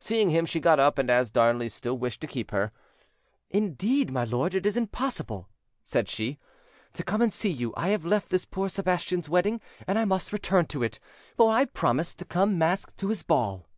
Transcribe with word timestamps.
Seeing 0.00 0.30
him, 0.30 0.46
she 0.46 0.58
got 0.58 0.80
up, 0.80 0.98
and 0.98 1.08
as 1.08 1.30
Darnley 1.30 1.68
still 1.68 1.96
wished 1.96 2.20
to 2.22 2.26
keep 2.26 2.50
her— 2.50 2.72
"Indeed, 3.50 4.10
my 4.10 4.24
lord, 4.24 4.52
it 4.52 4.66
is 4.66 4.76
impossible," 4.76 5.48
said 5.84 6.08
she, 6.08 6.40
"to 6.94 7.04
come 7.04 7.22
and 7.22 7.32
see 7.32 7.50
you. 7.52 7.72
I 7.76 7.90
have 7.90 8.04
left 8.04 8.28
this 8.30 8.46
poor 8.46 8.68
Sebastian's 8.68 9.28
wedding, 9.28 9.60
and 9.86 9.96
I 9.96 10.04
must 10.04 10.32
return 10.32 10.66
to 10.66 10.82
it; 10.82 10.98
for 11.36 11.52
I 11.52 11.66
promised 11.66 12.18
to 12.18 12.24
came 12.24 12.58
masked 12.58 12.96
to 12.96 13.06
his 13.10 13.22
ball." 13.22 13.68